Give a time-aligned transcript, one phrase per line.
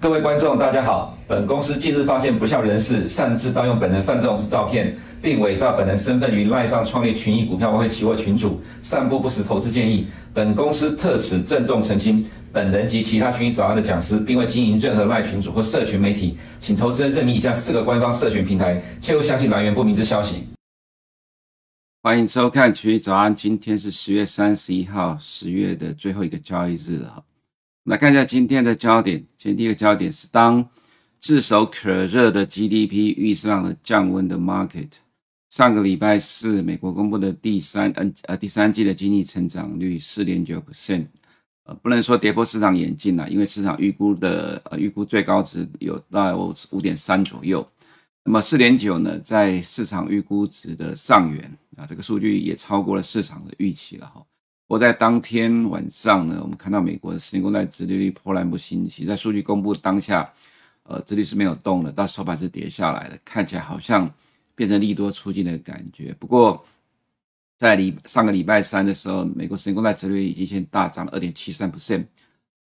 [0.00, 1.16] 各位观众，大家好。
[1.28, 10.08] 本公司近日发现不肖人士擅自盗用本人范仲式照片，并伪造本人身份于赖上创立群益股票外汇期货群组，散布不实投资建议。
[10.34, 20.48] 本公司特此郑重澄清，本人及其他群益早安的讲师，并未经营任何赖群组或社群媒体，请投资人认明以下四个官方社群平台，切勿相信来源不明之消息。
[22.02, 27.22] 欢迎收看群益早安，今天是十月三十一号，十月的最后一个交易日了。
[27.84, 29.18] 来看一下今天的焦点。
[29.38, 30.68] 今天第一个焦点是，当
[31.20, 34.88] 炙手可热的 GDP 遇上了降温的 market。
[35.52, 41.04] 上个礼拜四，美国公布的第三嗯呃第三季的经济成长率四点九 percent，
[41.64, 46.34] 呃不能说跌破市场眼镜了，因为市场预估的呃预估最高值有到
[46.70, 47.68] 五点三左右。
[48.24, 54.24] 那么四点九呢，在市场预估值的上缘啊，这个数据也超过了市场的预期了哈。
[54.68, 60.32] 我在当天晚上呢，我们看到美国的十年公债殖利率波澜不兴，其实在数据公布当下，
[60.84, 64.10] 呃，殖利率是没有动的，到收盘是跌下来的，看起来好像
[64.62, 66.14] 变成利多出尽的感觉。
[66.20, 66.64] 不过，
[67.58, 72.04] 在礼上个礼拜三的时候，美国十年公债殖率已经先大涨了二点七三 percent，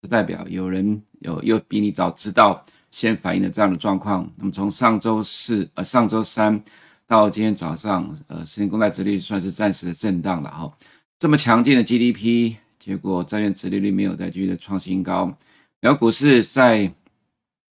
[0.07, 4.31] 代表有人有又比你早知道，先反映了这样的状况。
[4.35, 6.63] 那么从上周四呃上周三
[7.07, 10.71] 到今天早上，呃，十年公债殖率算是暂时的震荡了哈。
[11.17, 15.35] 这么强劲的 GDP，结果债券殖利率没有再继续的创新高。
[15.81, 16.93] 然后股市在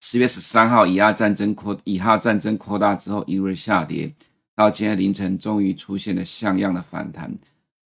[0.00, 4.12] 十月十三号以哈战争扩以哈战争扩大之后一路下跌，
[4.54, 7.32] 到今天凌晨终于出现了像样的反弹。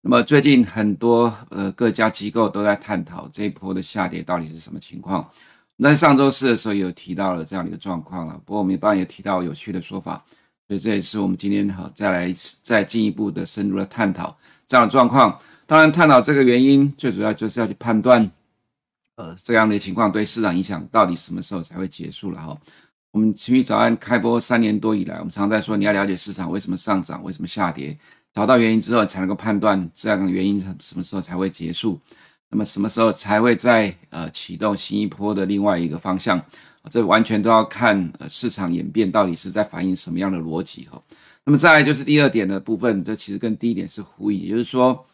[0.02, 5.28] 那么最近很多呃各家机构都在探讨这一波的下跌到底是什么情况。
[5.76, 10.24] 那上周四的时候有提到了这样的一个状况了，不过我们一般也提到有趣的说法。
[10.68, 14.36] 所以这也是我们今天好再来再进一步的深入的探讨
[14.66, 15.38] 这样的状况。
[15.66, 18.30] 当然，探讨这个原因，最主要就是要去判断，
[19.16, 22.58] 呃，这样的情况对市场影响到底什么时候才会结束了哈。
[23.10, 27.96] 我们群益早安开播三年多以来，我们常在说，你要了解市场为什么上涨，为什么下跌，
[28.32, 32.00] 找到原因之后，才能够判断这样的原因什么时候才会结束，
[32.48, 36.42] 那么什么时候才会再呃启动新一波的另外一个方向。
[36.90, 41.00] 这完全都要看呃市场演变到底是在反映什么样的逻辑哈。
[41.44, 45.06] 那么再来就是第二点的部分，这其实跟第一点是呼应，也就是说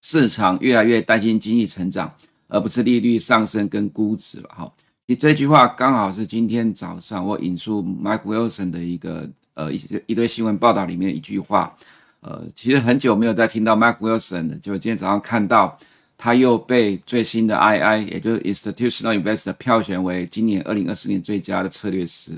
[0.00, 2.12] 市场越来越担心经济成长，
[2.52, 4.72] 而不是利率上升跟估值了哈。
[5.06, 11.74] 其实这句话刚好是今天早上我引述 Mike Wilson 的一个呃一一堆新闻报道里面一句话，
[12.20, 15.78] 呃，其实很久没有再听到 Mike Wilson 了，就今天早上看到。
[16.24, 22.30] 他又被最新的 II，也就是 Institutional Investor 票选为今年二零二四年最佳的策略师，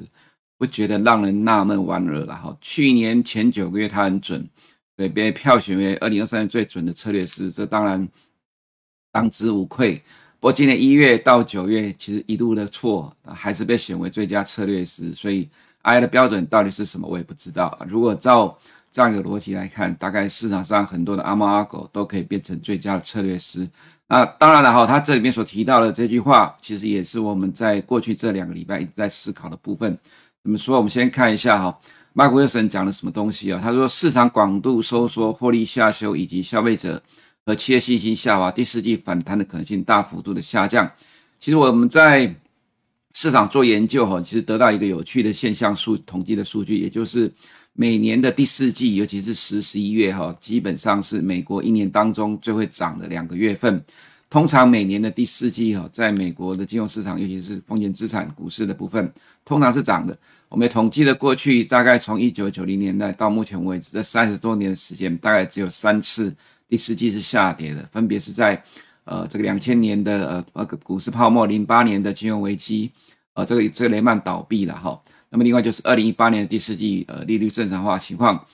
[0.56, 2.56] 不觉得让人纳闷玩乐了哈？
[2.62, 4.48] 去年前九个月他很准，
[4.96, 8.08] 对，被票选为二零二三年最准的策略师，这当然
[9.14, 10.02] 当之无愧。
[10.40, 15.14] 不过今年一月到九月，其实一路的错，还是被选为最佳策略师。
[15.14, 15.48] 所以
[15.82, 17.78] I 的标准到底是什么，我也不知道。
[17.88, 18.58] 如果照
[18.90, 23.68] 这样一个逻辑来看，大概市场上很多的阿猫阿狗都可以变成最佳的策略师。
[24.08, 29.96] 那当然了哈，他这里面所提到的这句话，其实也是我们在过去这两个礼拜一直在思考的部分。
[30.42, 30.76] 怎么说？
[30.76, 31.78] 我们先看一下哈
[32.14, 33.58] ，Mike Wilson 讲了什么东西啊？
[33.62, 37.02] 他说，市场广度收缩、获利下修以及消费者
[37.46, 40.90] 和企业信心下滑，第四季反弹的可能性大幅度的下降。
[41.38, 42.34] 其实我们在
[43.12, 47.32] 市场做研究哈，其实得到一个有趣的现象数统计的数据，也就是。
[47.76, 53.84] 每年的第四季，尤其是十、十一月，哈，基本上是美国一年当中最会涨的两个月份。
[54.30, 59.12] 通常每年的第四季，哈，在美国的金融市场，尤其是风险资产股市的部分，
[59.44, 60.16] 通常是涨的。
[60.48, 66.32] 我们也统计了过去大概从一九九零年代到目前为止这三十多年的时间，大概只有三次
[66.68, 68.62] 第四季是下跌的，分别是在
[69.04, 72.90] 呃这个两千年的呃呃股市泡沫，零八年的金融危机，
[73.34, 75.00] 呃这个这个雷曼倒闭了哈。
[75.30, 78.46] 那么另外就是二零一八年的第四季，呃，利率正常化情况，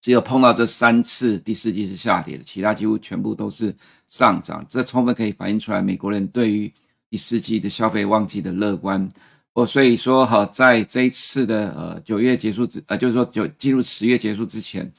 [0.00, 3.74] 只有碰到这三次第四季是下跌的，其他几乎全部都是
[4.08, 4.64] 上涨。
[4.66, 6.72] 这充分可以反映出来美国人对于
[7.10, 9.06] 第四季的消费旺季的乐观。
[9.52, 14.90] 哦，所以说哈，在这一次的呃九月结束之，呃，就是说九进入十月结束之前，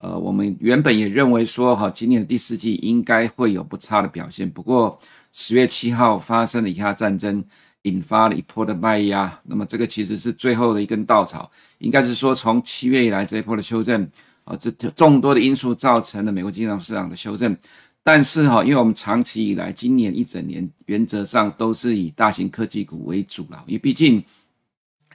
[0.00, 4.50] 呃，我们原本也认为说哈，今年的第四季应该会有不差的表现。
[4.50, 4.98] 不过
[5.32, 7.44] 十月七号发生了以下战争。
[7.84, 14.06] 引发了一波的卖压，那么这个其实是最后的一根稻草，应该是说从七月以来这一波的修正
[14.44, 17.56] 啊，这众多的因素造成了美国金融市场的修正。
[18.02, 24.22] 但是哈，因为我们长期以来今年一整年原则上都是以大型科技股为主了，因为毕竟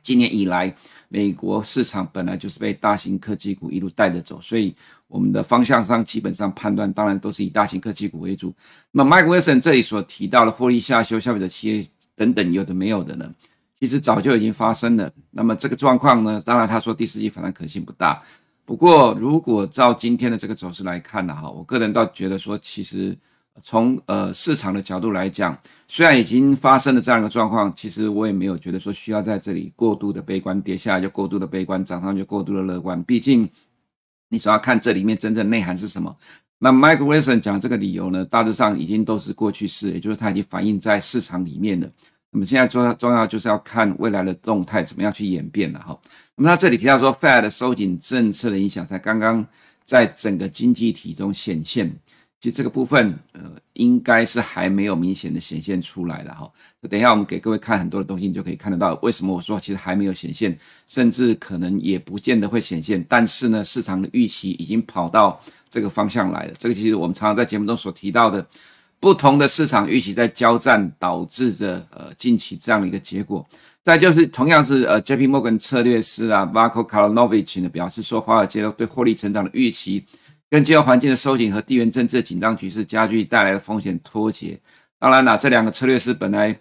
[0.01, 0.75] 今年以来，
[1.15, 4.75] 美国市场本来就是被大型科技股一路带着走，所以
[5.07, 8.53] 我们的方向上基本上判断，当然都是以大型科技股为主。
[8.91, 13.33] 那，Mike Wilson 这里所提到的获利下修、消费者企业等等有的没有的呢，
[13.79, 15.09] 其实早就已经发生了。
[15.31, 18.21] 那么这个状况呢，当然他说第四季反弹可能性不大。
[18.65, 23.17] 不过，如果照今天的这个走势来看呢，哈，我个人倒觉得说，其实
[23.63, 25.57] 从呃市场的角度来讲，
[25.87, 33.01] 虽然已经发生了这样一个状况，其实我也没有觉得说需要在这里过度的悲观，跌下来就过度的悲观，涨上就过度的乐观。
[33.03, 33.49] 毕竟，
[34.29, 36.15] 你总要看这里面真正内涵是什么。
[36.59, 41.89] 那 Mike Wilson 讲这个理由呢，大致上已经都是过去式，也就是它已经反映在市场里面了。
[42.31, 45.97] 那么现在重要重要就是要看未来的动态怎么样去演变了哈。
[46.35, 49.45] 那么他这里提到说，Fed 收紧政策的影响才刚刚
[49.85, 51.95] 在整个经济体中显现，
[52.45, 53.41] 其实这个部分呃
[53.73, 56.47] 应该是还没有明显的显现出来了哈。
[56.87, 60.55] 等一下我们给各位看很多的东西，你就可以看得到为什么我说其实还没有显现，
[60.87, 63.03] 甚至可能也不见得会显现。
[63.09, 66.53] 但是呢，市场的预期已经跑到这个方向来了。
[66.59, 68.45] 这个其实我们常常在节目中所提到的。
[68.97, 73.45] 不同的市场预期在交战，导致着呃近期这样的一个结果。
[73.83, 77.25] 再就是同样是呃 J P Morgan 策略师啊 v a r k o k a l a n o
[77.27, 80.03] v i c h 呢表示说，华尔街对获利成长的预期
[80.49, 84.59] 跟金融环境的收紧和地缘政治紧张局势加剧带来的风险脱节。
[84.99, 86.57] 当然了，这两个策略是本来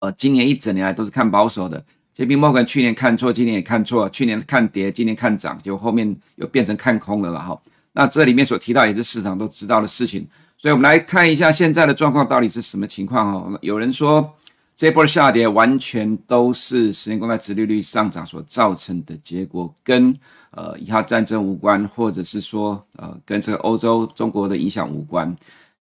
[0.00, 1.84] 呃今年一整年来都是看保守的
[2.14, 7.60] ，J P Morgan 去年看错，今年也看错，去年看跌，今年看涨，结果后面又变成看空了了哈。
[7.92, 10.26] 那这里面所提到也是市场都知道的事情。
[10.56, 13.58] 所以，我们来看一下现在的状况到底是什么情况哈。
[13.62, 14.36] 有人说，
[14.76, 20.14] 这波下跌完全都是十年公债殖利率上涨所造成的结果，跟
[20.50, 25.34] 呃以哈战争无关，或者是说呃跟这个欧洲中国的影响无关。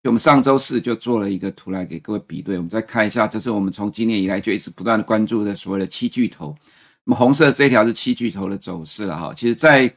[0.02, 6.54] 就我们上周四就做了一个图来给各位比对，我们再看一下，这是我们从今年以来就一直不断的关注的所谓的七巨头。
[7.04, 9.32] 那么红色这条是七巨头的走势了哈。
[9.34, 9.92] 其实，在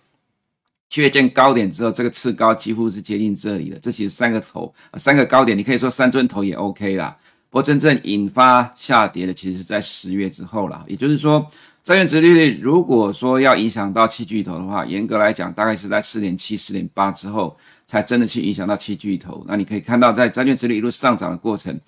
[0.89, 3.77] 七月见高点之后，这个次高几乎是接近这里的。
[3.79, 7.15] 这其实三个头，三个高点，你可以说三尊头也 OK 啦。
[7.49, 10.83] 不过真正引发下跌的，其实是在十月之后了。
[10.87, 11.45] 也就是说，
[11.83, 17.57] 债券殖利率如果说要影响到七巨头的话，严格来讲，大概是在四点七、四点八之后，
[17.87, 19.43] 才真的去影响到七巨头。
[19.47, 21.79] 那你可以看到，在债券殖利率一路上涨的过程。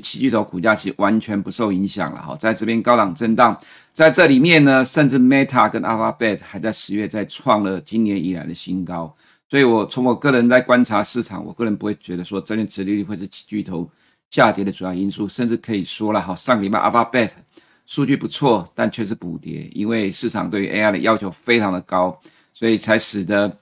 [0.00, 3.60] 七巨头股价其实完全不受影响了哈，在这边高档震荡，
[3.92, 9.12] 在这里面呢，甚至 Meta 跟 Alphabet 还在十月在创了今年以来的新高，
[9.48, 13.90] 所以我从我个人在观察市场，我个人不会觉得说债券殖利率会是七巨头
[14.30, 17.30] 下跌的主要因素，甚至可以说了哈，上礼拜 Alphabet
[17.90, 22.18] 数据不错，但却是补跌，因为市场对于 AI 的要求非常的高，
[22.54, 23.58] 所以才使得。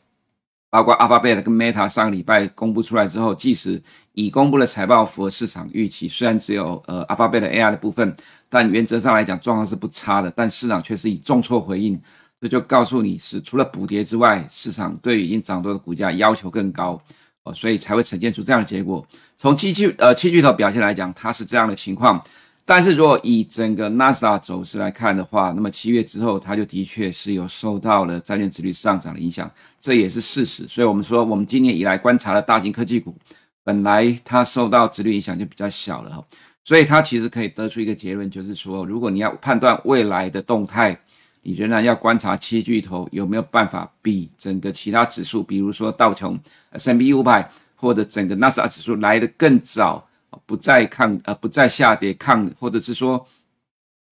[0.71, 3.83] 包括 Alphabet 跟 Meta 上个礼拜公布出来之后，即使
[4.13, 8.15] 已公布的财报符合市场预期，虽然只有呃 Alphabet AI 的部分，
[8.51, 11.99] 但原则上来讲状况是不差的，但市场却是以重挫回应，
[12.39, 17.01] 这就告诉你是除了补跌之外，市场对于已经涨多的股价要求更高
[17.45, 19.03] 哦，所以才会呈现出这样的结果。
[19.39, 22.23] 从七巨呃七巨头表现来讲，它是这样的情况。
[22.71, 30.67] 但是如果以整个纳斯达克走势来看的话，那么七月之后，它就的确是有受到了债券殖率上涨的影响，这也是事实。
[30.67, 33.17] 所以，我们说，我们今年以来观察的大型科技股，
[33.65, 36.23] 本来它受到殖率影响就比较小了哈。
[36.63, 40.95] 所以，它其实可以得出一个结论，就是说，如果你要判断未来的动态，
[41.41, 46.39] 你仍然要观察七巨头有没有办法比整个其他指数，比如说道琼、
[46.73, 47.47] S&P 500
[47.77, 50.07] 或者整个纳斯达克指数来得更早。
[50.47, 53.27] 不再抗呃，不再下跌抗，或者是说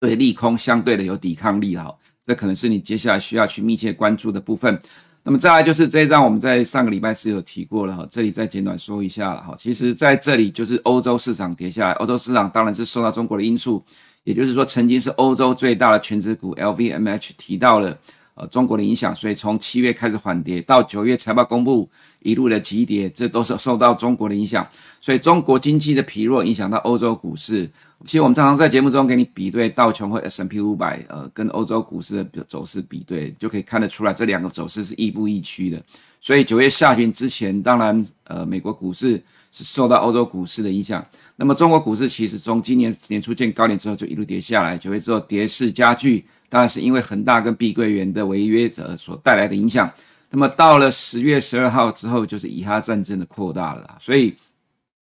[0.01, 1.95] 对利空相对的有抵抗力哈，
[2.27, 4.79] 这可能是你接下来需要去密切关注的部分。
[5.23, 9.57] 那么再来就是这一张，我们在上个礼拜是有提过了哈，这里再简短说一下了哈。
[9.59, 13.85] 其实在这里就是欧洲市场跌下来，欧洲市场当然是受到中国的因素，
[14.23, 17.99] 也就是说曾经是欧洲最大的权值股 LVMH 提到了。
[18.37, 21.89] 呃，中国的影响，所以从七月开始缓跌，到九月财报公布
[22.21, 24.69] 一路的急跌，这都是受到中国的影响。
[25.01, 27.67] 所以中国经济的疲弱影响到欧洲股市。
[28.05, 35.83] 其实我们常常在节目中给你比对道琼或 S&P 五百呃，跟欧洲股市的走势比对，就可以看得出来这两个走势是亦步亦趋的。
[36.27, 41.07] 所以九月下旬之前，当然，呃，美国股市是受到欧洲股市的影响。
[41.37, 46.27] 那么中国股市其实从今年年初见高点之后就一路跌下来，九月之后跌势加剧。
[46.49, 49.89] 当然是因为恒大跟碧桂园的违约者所带来的影响。
[50.31, 53.97] 那么到了十月十二号之后，就是以哈战争的扩大了。
[54.01, 54.35] 所以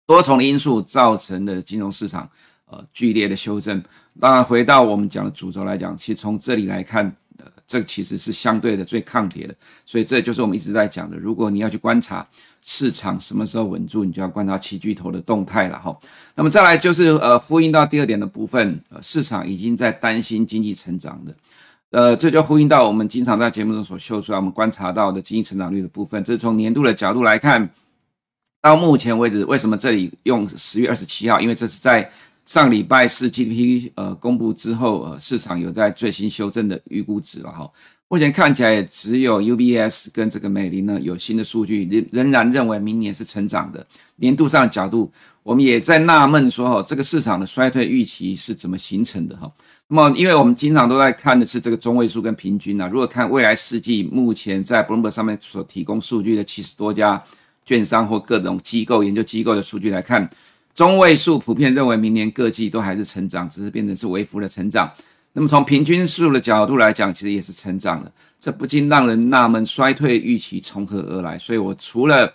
[0.05, 2.29] 多重因素造成的金融市场
[2.65, 3.81] 呃剧烈的修正。
[4.19, 7.15] 当然回到我们讲的主轴来讲，其实从这里来看，
[7.67, 9.53] 这其实是相对的最抗跌的。
[9.86, 11.17] 所以这就是我们一直在讲的。
[11.17, 12.25] 如果你要去观察
[12.63, 15.97] 市场什么时候稳住，你就要观察七巨头的动态了哈。
[16.36, 21.36] 那么再来就是呃，呼应到第二点的部分，市场已经在担心经济成长的，
[21.91, 26.21] 呃，这就呼应到我们经常在节目中所秀出来，我们观察到的经济成长率的部分。
[26.24, 27.69] 这是从年度的角度来看，
[28.62, 31.39] 到目前为止，为什么这里用十月二十七号？
[31.39, 32.09] 因为这是在
[32.48, 37.70] 上礼拜四 GDP 呃公布之后，呃，市场有在最新修正的预估值了哈。
[38.08, 43.86] 目前看起来也只有 UBS 跟这个美林呢有新的数据，仍仍然认为明年是成长的。
[44.16, 45.12] 年度上的角度，
[45.44, 49.51] 我们也在纳闷说哈，这个市场的衰退预期是怎么形成的哈？
[49.89, 52.88] 那么，因为我们经常都在看的是这个中位数跟平均啊。
[52.88, 57.22] 如果看未来世纪目前在 Bloomberg 上面所提供数据的七十多家
[57.66, 60.25] 券商或各种机构研究机构的数据来看，
[60.77, 64.88] 中位数普遍认为明年各季都还是成长，只是变成是微幅的成长。
[65.34, 71.36] 那么从平均数的角度来讲，其实也是成长的，这不禁让人纳闷，衰退预期从何而来？
[71.36, 72.31] 所以我除了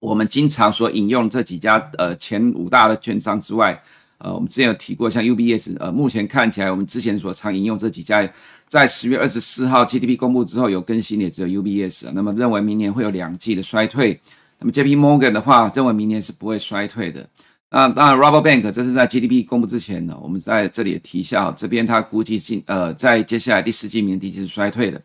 [0.00, 3.82] 我们经常所引用这几家呃前五大的券商之外，
[4.18, 8.30] 呃，我们之前有提过，像 UBS，呃，目前看起来我们之前所常引用这几家，
[8.68, 14.20] 在十月二十四号 GDP 公布之后有更新也只有 UBS，那么认为明年会有两季的衰退。
[14.58, 17.26] 那么 JP Morgan 的话，认为明年是不会衰退的。
[17.68, 25.02] 那当然，Rabobank 这是在 GDP 公布之前呢，我们在这里也提一下，这边它估计进呃，在接下来第四季明年第一季是衰退的。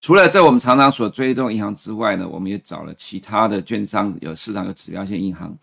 [0.00, 5.56] 除了在我们常常所追踪银行之外呢，我们也找了其他的券商，有市场有指标性银行，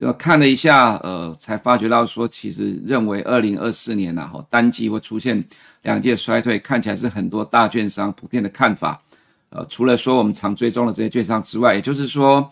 [0.00, 5.42] 就看了一下，呃，才发觉到说，其实认为二零二四年呐，哈，单季会出现
[5.82, 9.00] 两季的衰退，看起来是很多大券商普遍的看法。
[9.50, 12.50] 呃，除了说我们常追踪的这些券商之外，也就是说，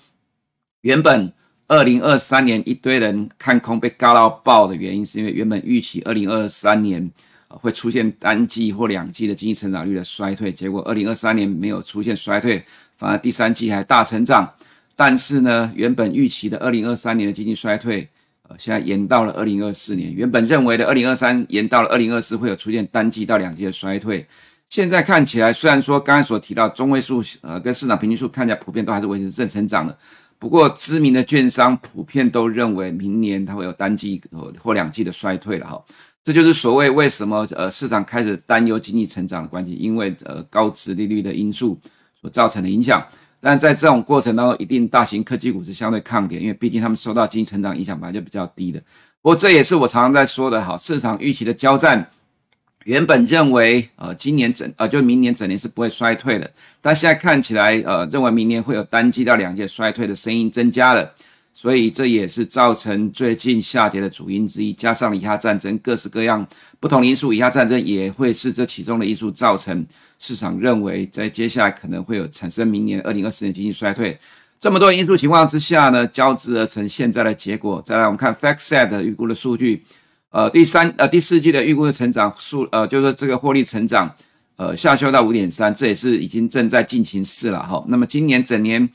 [0.83, 1.33] 原本。
[1.71, 7.09] 二零二三年一堆人看空被嘎到爆的原因，是因为原本预期二零二三年
[7.47, 12.61] 会出现单季或两季的经济成长率的衰退，结果二零二三年没有出现衰退，
[12.97, 14.53] 反而第三季还大成长。
[14.97, 18.09] 但是呢，原本预期的二零二三年的经济衰退，
[18.49, 20.13] 呃，现在延到了二零二四年。
[20.13, 24.27] 原本认为的二零二三延到了二零二四会有出现单季到两季的衰退，
[24.69, 29.97] 现在看起来虽然说刚才所提到中位数，呃，跟市场平均数看起来普遍都还是维持正成长的。
[30.41, 34.19] 不过，知名的券商普遍都认为明年它会有单季
[34.59, 35.85] 或两季的衰退了哈，
[36.25, 41.79] 这就是所谓为什么呃市场开始担忧经济成长的关系，因为呃高殖利率的因素
[42.19, 43.07] 所造成的影响。
[43.39, 48.81] 但在这种过程当中，一定大型科技股是相对抗跌，因为毕竟他们受到经济成长影响本来就比较低的。
[49.21, 52.11] 不过这也是我常常在说的哈，市场预期的交战。
[52.85, 61.13] 原本认为，呃，今年整，呃，就明年整年是不会衰退的，但现在看起来，呃，认为明年会有单季到两季衰退的声音增加了，
[61.53, 64.73] 所以这也是造成最近下跌的主因之一。
[64.73, 66.47] 加上以下战争，各式各样
[66.81, 69.85] 不同因素，以下战争也会是这其中的因素，造成
[70.19, 74.19] 市场认为在接下来可能会有产生明年二零二四年经济衰退。
[74.59, 77.83] 这么多因素情况之下呢，交织而成现在的结果。
[77.85, 79.85] 再来，我们看 FactSet 预估的数据。
[80.31, 84.15] 呃，第三呃第四季的预估的成长数，呃，就是说这个获利成长，
[84.57, 87.85] 呃，下修到五点三，这也是已经正在进行式了哈。
[87.89, 88.89] 那么今年整年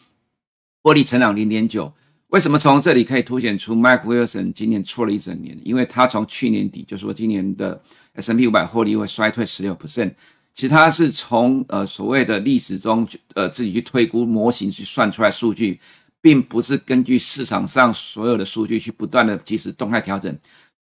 [0.81, 1.93] 获利成长零点九，
[2.29, 5.59] 为什么从这里可以凸显出 Mike Wilson 今年错了一整年？
[5.63, 7.81] 因为他从去年底就说今年的
[8.13, 10.13] S&P 五百获利会衰退十六 percent，
[10.53, 15.77] 其他是从呃所谓的历史中呃自己去推估模型去算出来数据，
[16.21, 20.33] 并不是根据市场上所有的数据去不断的及时动态调整。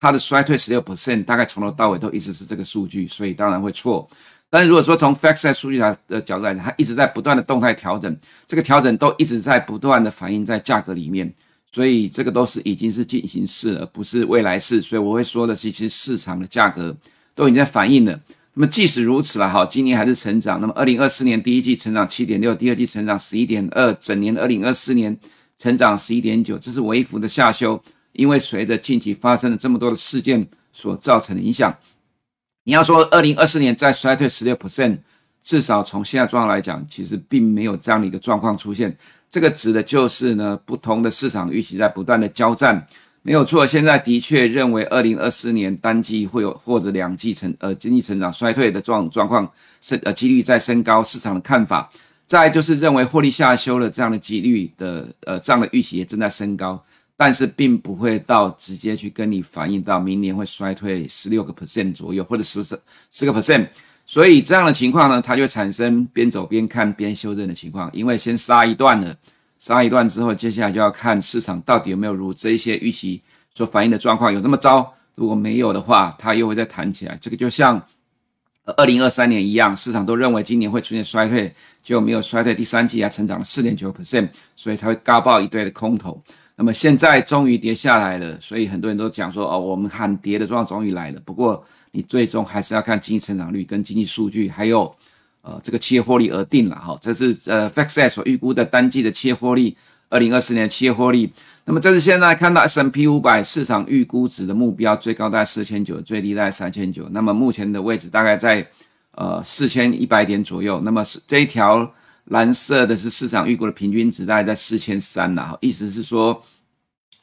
[0.03, 4.07] 它的衰退十六 percent，大概从头到尾都一直是这个数据，所以当然会错。
[4.51, 11.33] 但是如果说从 FactSet 数据它的角度来讲，它一直在不断的动态调整，这个调整都一直在不断的反映在价格里面，
[11.71, 14.83] 所以这个都是已经是进行式，而不是未来式。
[14.83, 16.97] 所以我会说的是，其实市场的价格
[17.37, 18.21] 都已经在反映了。
[18.55, 20.61] 那么即使如此了，哈，今年还是成长。
[20.61, 25.17] 那么二零二四年第一季成长七点六，第二季成长十一点二，整年二零二四年
[25.59, 27.81] 成长十一点九，这是微幅的下修。
[28.13, 31.77] 因为随着近期发生了这么多的事件所造成的影响，
[32.65, 34.99] 你要说二零二四年再衰退十六 percent，
[35.43, 38.97] 至少从现在状况来讲，其实并没有这样的一个状况出现。
[39.31, 42.87] 这个指的就是呢，不同的市场预期在不断的交战，
[43.23, 43.67] 没有错。
[43.67, 49.51] 现在的确认为二零二四年单季会有或者两季成呃经济成长衰退的状状况
[49.81, 51.91] 是呃几率在升高，市场的看法。
[52.27, 56.83] 再就是认为获利下修了这样的几率的呃这样的预期也正在升高。
[57.17, 62.65] 但是并不会到直接去跟你反映到明年会衰退十六个 percent 左右，或者十
[63.11, 63.69] 十个 percent，
[64.05, 67.89] 所以这样的情况呢，它就产生边走边看边修正的情况。
[67.93, 69.17] 因为先杀一段了，
[69.59, 73.23] 杀一段之后，接下来就要看市场到底有没有如这一些预期
[73.55, 74.93] 所反映的状况有那么糟。
[75.15, 77.17] 如果没有的话，它又会再弹起来。
[77.21, 77.81] 这个就像
[78.65, 86.21] 二零二三年一样，市场都认为今年会出现衰退，就没有衰退，第三季还成长了四点九 percent，所以才会高爆一堆的空头。
[86.63, 91.21] 那么现在终于跌下来了，所以很多人都讲说，哦，我们喊跌的状况终于来了。
[91.25, 94.95] 不过你最终还是要看经济成长率跟经济数据，还有
[95.41, 96.97] 呃这个企业获利而定了哈。
[97.03, 99.77] 这是呃 FactSet 所预估的单季的企业获利，
[100.09, 101.29] 二零二四年企业获利。
[101.65, 107.09] 那么这是现在看到 S&P 五百市场预估值的目标，最高在四千九，最低在三千九。
[107.11, 108.65] 那么目前的位置大概在
[109.17, 110.81] 呃四千一百点左右。
[110.85, 111.93] 那么是这一条
[112.25, 115.57] 蓝色的是市场预估的平均值，大概在四千三了。
[115.61, 116.43] 意思是说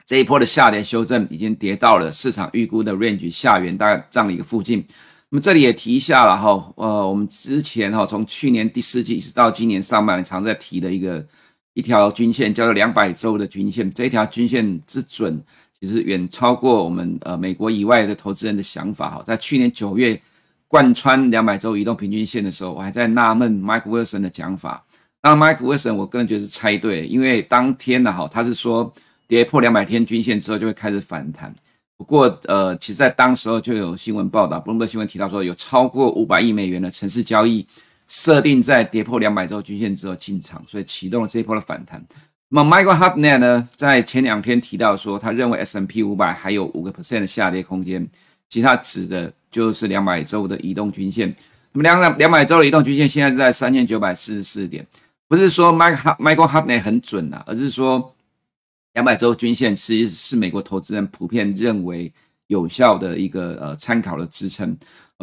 [0.06, 4.86] 这一波的下跌修正已经跌到了市场预估的 range 下缘，大概这样的一个附近。
[5.29, 11.25] 那么这里也提一下了哈，呃，我们之前哈从去年第四季一直到今年上半年常在提的一个。
[11.75, 15.41] 一条均线叫做两百周的均线，这一条均线之准，
[15.79, 19.24] 其实远超过我们呃美国以外的投资人的想法哈。
[19.25, 20.20] 在去年九月
[20.68, 24.84] 贯穿两百周移动平均线的时候，我还在纳闷 Mike Wilson 的讲法。
[25.21, 28.91] 那 Mike Wilson 我个人觉得是猜对，因为当天呢哈，他是说
[29.27, 31.53] 跌破两百天均线之后就会开始反弹。
[31.97, 37.67] 不过呃，其实在当时候就有新闻报道布隆德新闻提到说有超过五百亿美元的城市交易。
[38.11, 42.03] 设定在跌破两百周均线之后进场，所以启动了这一波的反弹。
[42.47, 48.09] 那么 Michael Hartnett 呢，在前两天提到说，他认为 S&P 五百还有五个 percent 的下跌空间，
[48.49, 51.29] 其实他指的就是两百周的移动均线。
[51.71, 54.83] 那么两两两百周的移动均线现在是在三千九百四十四点，
[55.29, 58.13] 不是说 Michael Hartnett 很准啊，而是说
[58.95, 62.12] 两百周均线其实是美国投资人普遍认为
[62.48, 64.75] 有效的一个呃参考的支撑。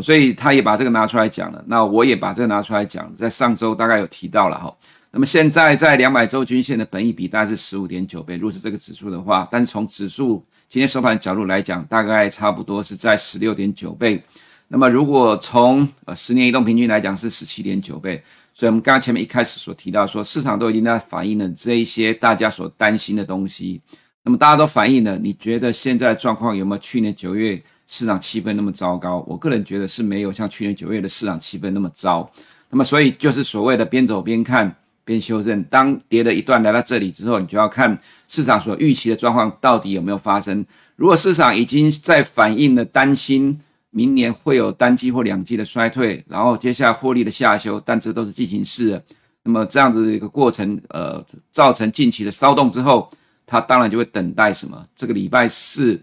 [0.03, 4.73] 所以他也把这个拿出来讲了，那我也把这个拿出来讲，在上周大概有提到了哈。
[5.11, 14.23] 那么现在在两百周均线的本益比大概是十五点九倍，如果是这个指数的话，但是从指数今天收盘的角度来讲，大概差不多是在十六点九倍。
[14.69, 18.23] 那么如果从呃十年移动平均来讲是十七点九倍，
[18.59, 23.83] 所以我们刚刚前面一开始所提到说，市场都已经在反映了这一些大家所担心的东西。
[24.23, 27.63] 那么大家都反映了，你觉得现在状况有没有去年九月？
[27.89, 32.29] 市场气氛那么糟糕，我个人觉得是没有像去年九月的市场气氛那么糟。
[32.69, 35.63] 那么，所以就是所谓的边走边看边修正。
[35.65, 40.67] 当跌了一段来到这里之后，你就要看市场所预期的状况到底有没有发生。
[40.97, 43.57] 如果市场已经在反映了担心
[43.97, 49.03] 明年会有单季或两季的衰退，然后接下来获利的下修，但这都是进行式的。
[49.43, 53.11] 那么这样子的一个过程，呃，造成近期的骚动之后，
[53.47, 54.87] 它当然就会等待什么？
[54.95, 55.99] 这个礼拜四。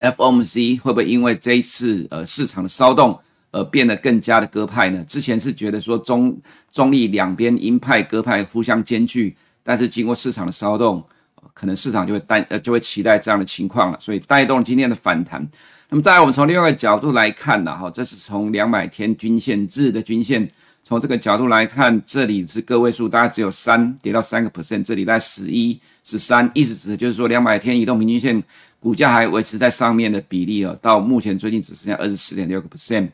[0.00, 3.18] FOMC 会不会因为这一次呃市场的骚动
[3.50, 5.02] 而变得更加的鸽派呢？
[5.08, 6.38] 之前是觉得说中
[6.70, 11.04] 中立两边鹰派鸽派互相兼具，但是经过市场的骚动，
[11.54, 15.46] 可能市场就会带呃就会期待这样的情况了，所以带动今天的反弹。
[15.88, 20.46] 那么再我们从另外一个角度来看呢，哈，这是从两百天均线日的均线，
[20.84, 28.42] 从这个角度来看，这里是个位数，大概只有三跌到三个 percent，这里在十一十三，意思指的就是说两百天移动平均线。
[28.80, 33.08] 股价还维持在上面的比例哦，到目前最近只剩下二十四点六个 percent。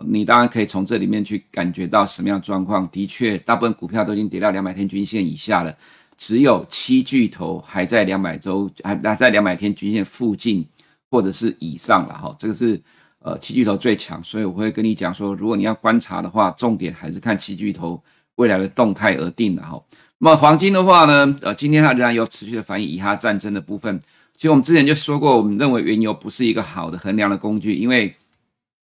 [0.00, 2.86] 你当然可以从这里面去感觉到什么样状况。
[2.92, 5.74] 的确，大部分股票都已经跌到两百天均线以下了，
[6.16, 10.66] 只有七巨头还在两百周还还在两百天均线附近
[11.10, 12.34] 或者是以上了哈。
[12.38, 12.80] 这个是
[13.18, 18.02] 呃七巨头最强，所以我会跟你讲说，如果你要观察的话，重点还是看七巨头
[18.36, 19.82] 未来的动态而定的哈。
[20.18, 24.00] 那么黄金的话呢，呃，今天它仍然有持续的反映以哈战争的部分。
[24.36, 28.14] 其实我们之前就说过，我们认为原油不是一个好的衡量的工具，因为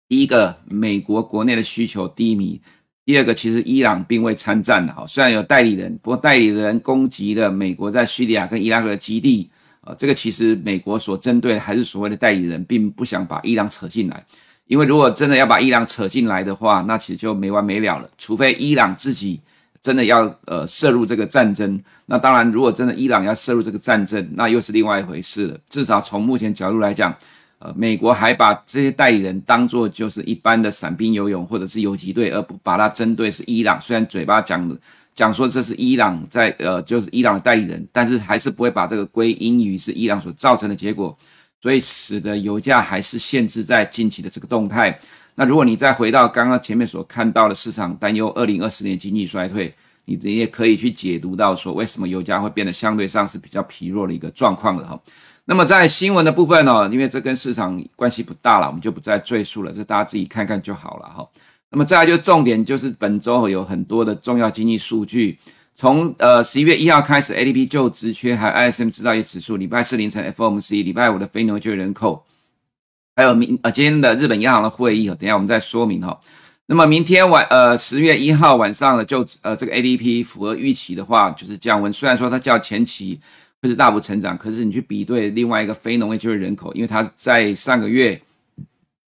[0.07, 2.61] 第一个，美国国内的需求低迷；
[3.05, 9.49] 第二个，其实伊朗并未参战的哈，虽然有代理人，不过代理人攻击了美国在叙利亚跟伊拉克的基地，
[9.81, 14.25] 呃，这个其实美国所针对还是所谓的代理人，并不想把伊朗扯进来，
[14.67, 19.41] 因为如果真的要把伊朗扯进来的话，那其实就没完没了了，除非伊朗自己。
[19.81, 25.59] 真的要呃涉入这个战争，那当然，如果真的伊朗要涉入这个战争，那又是另外一回事了。
[25.69, 27.13] 至少从目前角度来讲，
[27.63, 33.79] 呃，美国还把这些代理人当作就是一般的伞兵游勇或者是游击队，而不把它针对是伊朗。
[33.79, 34.77] 虽然嘴巴讲
[35.15, 41.17] 讲说这是伊朗在呃就是伊朗的代理人，但是还是不会把这个归因于是伊朗所造成的结果，
[41.61, 44.99] 所以使得油价还是限制在近期的这个动态。
[45.35, 49.73] 那如果你再回到刚刚前面所看到的市场担忧二零二四年经济衰退，
[50.03, 54.99] 你你也可以去解读到说为什么油价会变得相对上是比较疲弱的一个状况的哈。
[55.45, 61.27] 那么在新闻的部分呢，因为这跟市场关系不大了，我们就不再赘述了，这大家自己看看就好了哈。
[61.69, 65.37] 那么再来就重点就是本周有很多的重要经济数据，
[65.75, 72.23] 从呃十一月一号开始，ADP 就职缺还有 ISM 制造业指数，礼拜四凌晨 FOMC，礼拜五的非农就业人口。
[73.15, 76.19] 还有明呃今天的日本央行的会议，等下我们再说明哈。
[76.67, 81.91] 那么明天晚呃十月一号晚上的就呃这个 ADP 符合预期的话，就是降温。
[81.91, 83.19] 虽然说它较前期
[83.63, 88.21] 会是大幅成长，可是你去比对另外一个非农业就业人口，因为它在上个月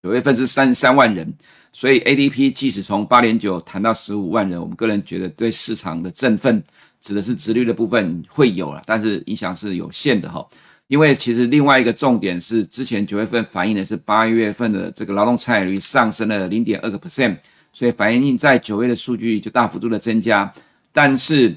[0.04, 1.34] 九月份是三十三万人，
[1.72, 6.62] 所以 ADP 即使从八点九谈到十五万人，我们个人觉得对市场的振奋
[7.00, 10.46] 指的是直率的部分会有了，但是影响是有限的哈。
[10.86, 17.36] 因为其实另外一个重点是，之前九月份反映的是八月份的这个劳动参与率上升了零点二个 percent，
[17.72, 20.52] 所以反映在九月的数据就大幅度的增加。
[20.92, 21.52] 但是，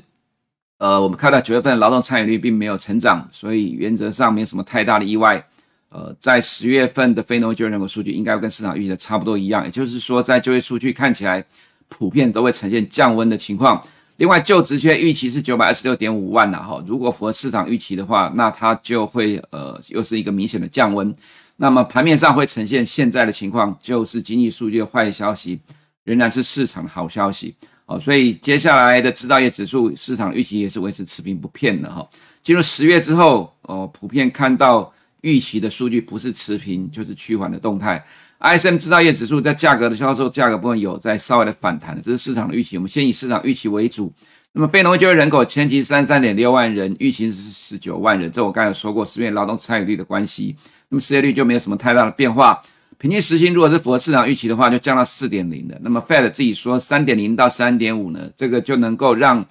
[0.80, 5.46] 呃，我们看到九月份劳动参与率并没有成长，所以原则上没什么太大的意外。
[5.90, 11.44] 呃，在十月份的非农就业人口数据应该跟市场预期的差不多一样，也就是说，在就业数据看起来
[11.90, 13.84] 普遍都会呈现降温的情况。
[14.18, 21.14] 另外，就职缺预期是九百二十六点五万了哈，如果符合市场预期的话，那它就会呃又是一个明显的降温。
[21.58, 25.60] 那么盘面上会呈现现在的情况，就是经济数据的坏消息
[26.04, 27.56] 仍然是市场的好消息
[27.90, 32.08] 哦，所以接下来的制造业指数市场预期也是维持持平不变的哈。
[32.44, 38.06] 进入十月之后，哦，普遍看到预期的数据不是持平就是趋缓的动态。
[38.42, 42.78] ISM 制造业指数在价格的销售价格部分有在稍微的反弹，这是市场的预期。
[42.78, 44.14] 我们先以市场预期为主。
[44.52, 48.32] 那么非农就业人口前期三十三点六万人，预期是十九万人。
[48.32, 50.56] 这我刚才说过，十月劳动参与率的关系。
[50.90, 52.62] 那么失业率就没有什么太大的变化。
[53.00, 55.80] 平均时薪如果是符合市场预期的话，就降到四点零的。
[55.82, 59.44] 那么 Fed 自己说三点零到三点五呢，这个就能够让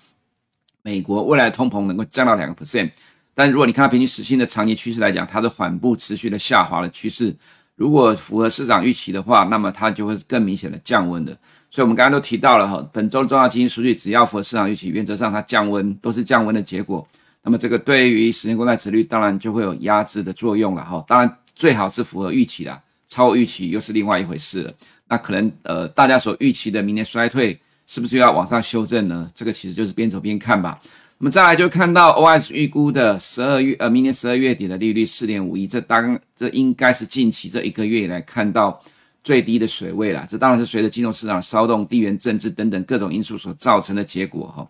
[0.82, 2.90] 美国未来通膨能够降到两个 percent。
[3.32, 7.34] 但如果你看到平均时薪的长期趋势来讲，它是缓步持续的下滑的趋势。
[7.74, 11.32] 如果符合市场预期的话，那么它就会更明显的降温的。
[11.70, 17.06] 所以，我们刚刚都提到了哈，本周重要经济数据只要符合市场预期，原则上它降温都是降温的结果。
[17.42, 21.02] 那么，这个对于十年公债殖率当然就会有压制的作用了哈。
[21.08, 24.72] 当然，最好是符合预期的，超预期又是另外一回事了。
[25.08, 29.28] 那可能呃，大家所预期的明年衰退是不是又要往上修正呢？
[29.34, 30.78] 这个其实就是边走边看吧。
[31.16, 38.80] 我们再来就看到 OS 预估的十二月呃，明年十二月底的利率四点五一，这当这应该是近期这一个月以来看到
[39.24, 40.24] 最低的水位了。
[40.30, 44.68] 这当然是随着金融市场骚动、地缘政治等等各种因素所造成的结果哈。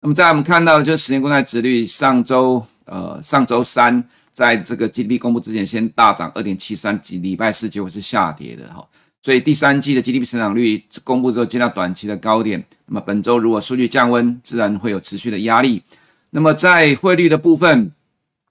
[0.00, 4.04] 那么再我们看到的就是十年公债殖率上周呃上周三
[4.38, 8.86] 在这个 GDP 公布之前先大涨二点七三，及礼拜四结果是下跌的哈。
[9.20, 15.82] 所以第三季的 GDP 成长率公布之后见到短期的高点，那么本周如果数据降温，自然会有持续的压力。
[16.30, 17.90] 那么在汇率的部分，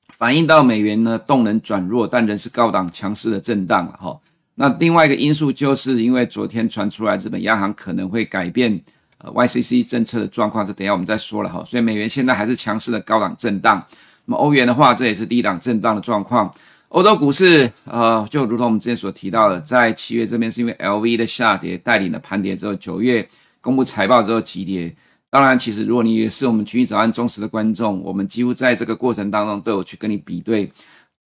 [0.09, 4.19] 反映到美元呢动能转弱，但仍是高档强势的震荡哈。
[4.55, 8.77] 那另外一个因素就是因为昨天传出来日本央行可能会改变
[9.19, 11.63] 呃 YCC 政策的状况，这等下我们再说了哈。
[11.65, 13.81] 所以美元现在还是强势的高档震荡。
[14.27, 16.53] 那么欧元的话，这也是低档震荡的状况。
[16.89, 23.27] 欧洲股市，呃，就如同我们之前所提到的，在七月这边是因为 LV 的下跌带领了盘跌之后，九月
[23.61, 24.93] 公布财报之后急跌。
[25.29, 30.71] 当然，其实如果你也是我们群益早安忠实的观众，我们几乎在这个过程当中都有去跟你比对。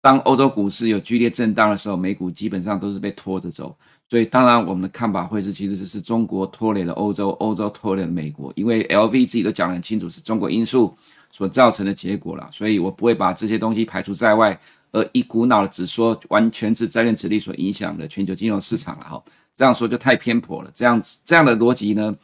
[0.00, 3.76] 当欧洲股市有剧烈震荡的时候，美股基本上都是被拖着走。
[4.10, 10.94] 所以，当然我们的看法会是，其实是中国拖累了欧洲，欧洲拖累了美国，因为 LV 自己都讲得很清楚，是中国因素
[11.32, 12.48] 所造成的结果了。
[12.52, 14.56] 所以我不会把这些东西排除在外。
[14.94, 19.22] 而一股脑的只说完全是债券殖利所影响的全球金融市场了哈，
[19.56, 20.70] 这样说就太偏颇了。
[20.74, 22.14] 这样子这样的逻辑呢，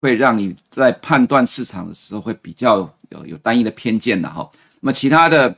[0.00, 2.78] 会让你在判断市场的时候会比较
[3.10, 4.50] 有有单一的偏见的哈。
[4.80, 5.56] 那么其他的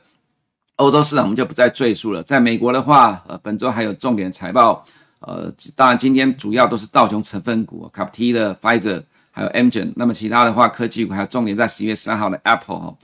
[0.75, 2.21] 欧洲市场我们就不再赘述了。
[2.21, 4.85] 在美国的话，呃，本周还有重点财报，
[5.21, 9.01] 呃，当然今天主要都是道琼成分股，卡普 T 的 Pfizer
[9.39, 9.93] 还有 Amgen。
[9.95, 12.97] 那么其他的话，科技股还有重点在十一月三号的 Apple 哈。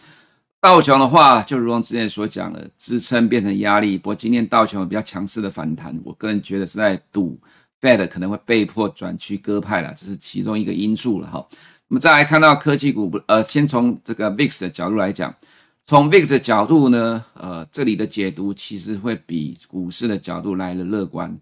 [0.59, 3.97] 道琼的话，就如同之前所讲的，支撑变成压力。
[3.97, 7.39] 不过今天道琼比较强势的反弹，我个人觉得是在赌
[7.79, 11.47] Fed 可能会被迫转趋鸽派了，这是其中一个因素了哈。
[11.87, 15.33] 那么再来看到科技股，呃，先从这个 VIX 的角度来讲，
[15.85, 21.37] 从 VIX 的角度呢，呃，这里的解读其实会比股市的角度来的乐观。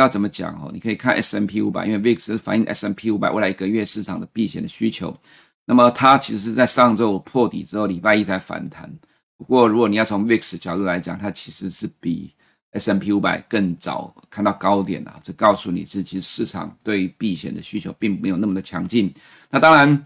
[0.00, 0.70] 要怎么讲哦？
[0.72, 5.16] 你可以看 S M P 五百因为 VIX 是反映 S M P 五百未来一个月市场的避险的需求。
[5.64, 8.90] 那么它其实是在上周破底之后，礼拜一才反弹。
[9.36, 12.32] 不过，如果你要从 VIX 角度来讲，它其实是比
[12.72, 15.20] S M P 五百更早看到高点啊。
[15.22, 19.12] 这告诉你，是其实市场对于避险的需求并没有那么的强劲。
[19.50, 20.04] 那当然，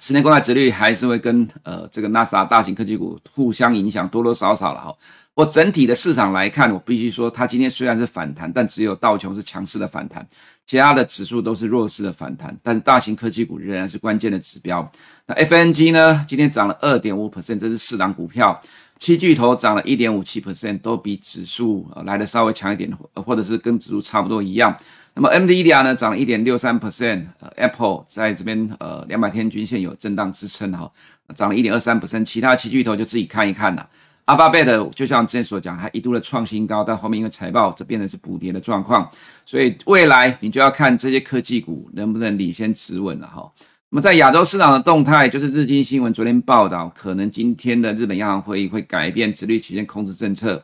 [0.00, 4.94] 十年公债殖率还是会跟呃这个纳斯达大型科技股互相影响，多多少少了哈。
[5.34, 10.26] 我整体的市场来看，我必须说，它今天虽然是反弹，但只有道琼是强势的反弹，
[10.66, 12.56] 其他的指数都是弱势的反弹。
[12.60, 14.90] 但是大型科技股仍然是关键的指标。
[15.26, 16.24] 那 FNG 呢？
[16.26, 18.60] 今天涨了二点五 percent，这是四档股票。
[18.98, 24.76] 七巨头涨了一点五七 percent，都比指数来的稍微强一点，或者是跟指数差不多一样。
[25.20, 30.88] 那么 NVIDIA 呢涨了一点六三 percent，Apple 在这边呃两百天均线有震荡支撑哈，
[31.34, 33.88] 涨了一点二三 percent，其他七巨头就自己看一看了。
[34.26, 39.10] Alphabet 就像之前所讲，还一度的创新高，但后面因为财报这变成是补跌的状况，
[39.44, 43.50] 所以未来你就要看这些科技股能不能领先止稳了哈。
[43.90, 50.62] 那么在亚洲市场的动态，就是日经新闻昨天报道，可能今天的日本央行会议会改变殖利率曲线控制政策，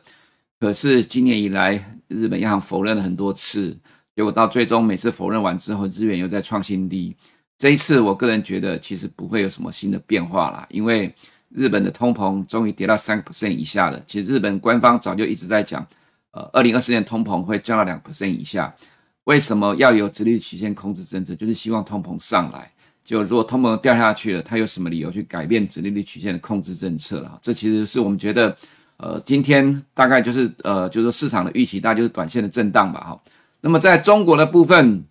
[0.61, 3.75] 可是今年以来日本央行否认了很多次，
[4.15, 7.15] 结果到最终每次否认完之后，日元又在创新低。
[7.57, 11.13] 这一次我个人觉得其实不会有什么新的变化啦，因为。
[11.49, 14.01] 日本的通膨终于跌到三个 percent 以下了。
[14.05, 15.85] 其实日本官方早就一直在讲，
[16.31, 18.75] 呃，二零二四年通膨会降到两 percent 以下。
[19.23, 21.33] 为什么要有直立曲线控制政策？
[21.33, 22.69] 就是希望通膨上来。
[23.05, 27.39] 就如果通膨掉下去了，他有什么理由去改变直利率曲线的控制政策了？
[27.41, 28.57] 这其实是我们觉得，
[28.97, 32.99] 呃，今天大概就是呃，就是市场的预期，大概就是短线的震荡吧。
[32.99, 33.21] 哈，
[33.65, 35.03] 那么在中国的部分。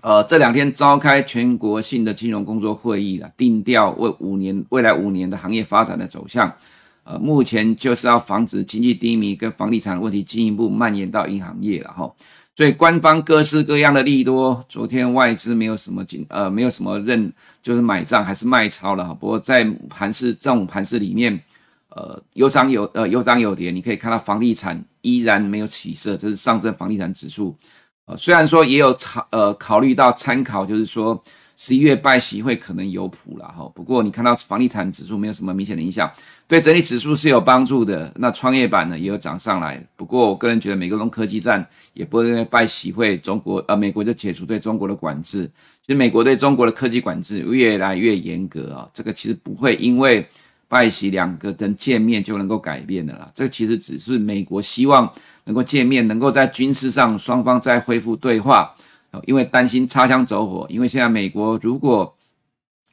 [0.00, 6.54] 呃，这两天召开全国性的金融工作会议了，定调为五年未来五年的行业发展的走向。
[7.02, 12.08] 呃，目前就是要防止经济低迷跟房地产问题进一步蔓延到银行业了哈。
[12.54, 19.12] 所以官方各式各样的利多，昨天外资没有什么进呃没有什么认就是买账还是卖超了哈。
[19.12, 21.36] 不过在盘势这种盘势里面，
[21.88, 27.56] 呃有涨有呃有涨有跌，你可以看到房地产依然没有起色，这是上证房地产指数。
[28.08, 31.22] 呃，虽然说也有考呃考虑到参考，就是说
[31.56, 33.70] 十一月拜习会可能有谱了哈。
[33.74, 36.10] 不过你看到房地产指数没有什么明显的影响，
[36.46, 38.10] 对整体指数是有帮助的。
[38.16, 39.84] 那创业板呢也有涨上来。
[39.94, 45.44] 不过我个人觉得美国龙科技战也不会因为拜习会中国呃美国就解除对中国的管制。
[45.84, 50.26] 其实美国对中国的科技管制越来越严格啊，这个其实不会因为
[50.68, 53.28] 拜习两个人见面就能够改变的啦。
[53.34, 55.12] 这其实只是美国希望。
[55.44, 58.70] 能够见面，能够在军事上双方再恢复对话，
[59.24, 60.66] 因为担心擦枪走火。
[60.68, 62.14] 因为现在美国如果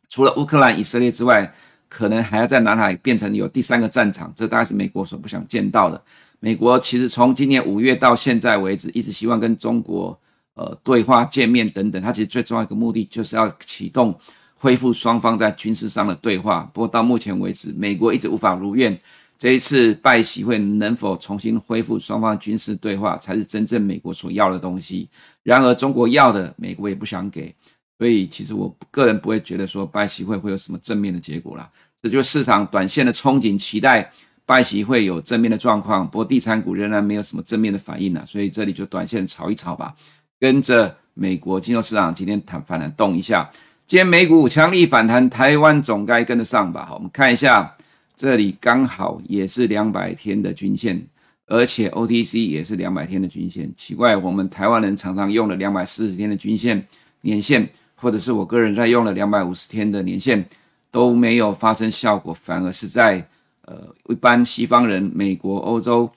[0.07, 1.53] 除了乌克兰、以色列之外，
[1.89, 6.01] 可能还要在南海变成有第三个战场，这大概是美国所不想见到的。
[6.39, 10.17] 美国其实从今年五月到现在为止，一直希望跟中国
[10.53, 12.01] 呃对话、见面等等。
[12.01, 14.17] 它其实最重要一个目的就是要启动
[14.55, 16.69] 恢复双方在军事上的对话。
[16.73, 18.97] 不过到目前为止，美国一直无法如愿。
[19.37, 25.09] 这一次拜习会能否重新恢复双方军事对话，才是真正美国所要的东西。
[25.43, 27.53] 然而，中国要的，美国也不想给。
[27.97, 31.69] 所以，其实我个人不会觉得说拜习会会有什么正面的结果啦。
[32.01, 34.09] 这就是市场短线的憧憬，期待
[34.45, 36.09] 拜习会有正面的状况。
[36.09, 38.23] 不过，地产股仍然没有什么正面的反应啦。
[38.25, 39.93] 所以，这里就短线炒一炒吧，
[40.39, 43.51] 跟着美国金融市场今天弹反弹动一下。
[43.87, 46.87] 今天美股强力反弹，台湾总该跟得上吧？
[46.87, 47.71] 好，我们看一下。
[48.15, 50.99] 这里刚好也是两百天的均线，
[51.45, 53.71] 而且 OTC 也是两百天的均线。
[53.77, 56.83] 奇怪，我们台湾人常常用了两百四十天的均线
[57.21, 60.43] 年线，或者是我个人在用了两百五十天的年线，
[60.89, 63.23] 都没有发生效果，反而是在
[63.65, 66.09] 呃一般西方人、美国、欧洲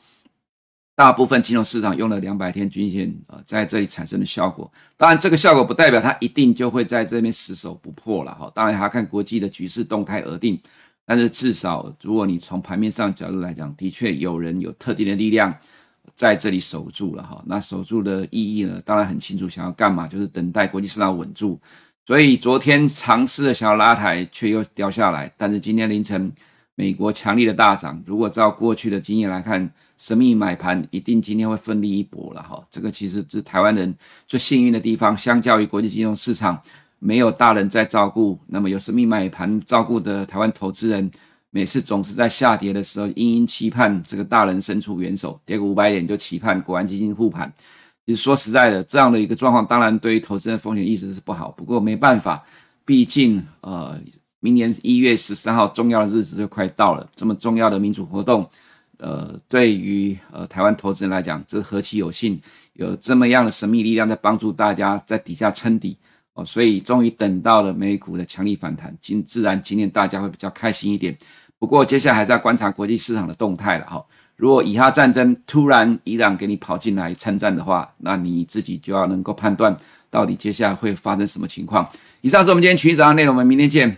[0.98, 4.68] 大部分金融市场用了两百天均线呃在这里产生的效果。
[4.96, 8.50] 当然，这个效果不代表它一定就会在这边死守不破了哈。
[8.52, 10.60] 当然还要看国际的局势动态而定。
[11.06, 15.56] 但是至少，如果你从盘面上角度来讲，的确有人有特定的力量
[16.16, 17.40] 在这里守住了哈。
[17.46, 18.82] 那守住的意义呢？
[18.84, 20.08] 当然很清楚，想要干嘛？
[20.08, 21.60] 就是等待国际市场稳住。
[22.06, 25.32] 所以昨天尝试的想要拉抬，却又掉下来。
[25.36, 26.32] 但是今天凌晨，
[26.74, 28.02] 美国强力的大涨。
[28.04, 32.64] 如果照过去的经验来看，神秘买盘一定今天会奋力一搏了哈。
[32.70, 33.94] 这个其实是台湾人
[34.26, 36.58] 最幸运的地方，相较于国际金融市场。
[37.00, 41.08] 没有大人在照顾，那么有神秘买盘照顾的台湾投资人，
[41.50, 47.52] 每次总是在下跌的时候，殷殷期盼这个大人伸出援手，跌个五百点就期盼国安基金护盘。
[48.04, 51.52] 其实说实在的，这样的一个状况，当然对于投资人风险意识是不好。
[51.52, 52.44] 不过没办法，
[52.84, 53.96] 毕竟呃，
[54.40, 58.44] 明年一月十三号重要的日子就快到了，这么重要的民主活动，
[58.98, 62.40] 呃，对于呃台湾投资人来讲，这何其有幸，
[62.74, 65.96] 有这么样的神秘力量在帮助大家在底下撑底
[66.34, 66.44] 哦。
[66.44, 71.16] 所以终于等到了美股的强力反弹，今自然今天大家会比较开心一点。
[71.58, 74.04] 不过接下来还是要观察国际市场的动态了哈。
[74.36, 79.76] 如果以哈战争突然伊朗给你跑进来参战的话，那你自己就要能够判断
[80.10, 81.88] 到底接下来会发生什么情况。
[82.20, 83.96] 以上是我们今天群益早上内容，我们明天见。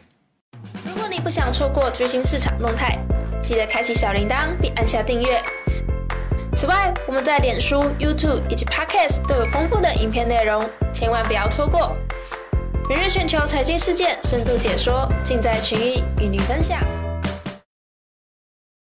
[0.86, 2.98] 如果你不想错过最新市场动态，
[3.42, 5.40] 记得开启小铃铛并按下订阅。
[6.55, 11.96] 此外，我们在脸书、YouTube 以及 Podcast 都有丰富的影片内容，千万不要错过。
[12.88, 16.81] 每日全球财经事件深度解说，尽在群益与您分享。